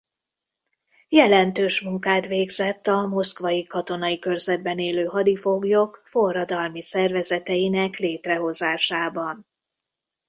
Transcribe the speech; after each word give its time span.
Jelentős 1.09 1.81
munkát 1.81 2.25
végzett 2.27 2.87
a 2.87 3.07
moszkvai 3.07 3.63
katonai 3.63 4.19
körzetben 4.19 4.79
élő 4.79 5.05
hadifoglyok 5.05 6.01
forradalmi 6.05 6.81
szervezeteinek 6.81 7.95
létrehozásában. 7.95 9.47